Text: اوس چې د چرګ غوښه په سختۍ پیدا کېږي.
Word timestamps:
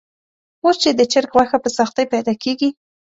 اوس 0.63 0.75
چې 0.83 0.89
د 0.93 1.01
چرګ 1.11 1.31
غوښه 1.37 1.57
په 1.63 1.69
سختۍ 1.77 2.05
پیدا 2.13 2.33
کېږي. 2.43 2.69